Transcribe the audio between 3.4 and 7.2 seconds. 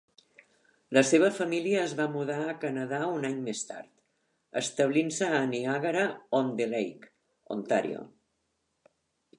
més tard, establint-se a Niagara-on-the-Lake,